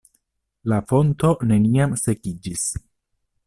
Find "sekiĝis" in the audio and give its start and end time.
2.05-2.65